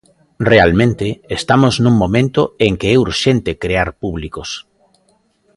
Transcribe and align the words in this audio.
Realmente, 0.51 1.07
estamos 1.39 1.73
nun 1.83 1.95
momento 2.03 2.41
en 2.65 2.73
que 2.79 2.87
é 2.95 3.01
urxente 3.05 3.51
crear 3.63 3.89
públicos. 4.01 4.49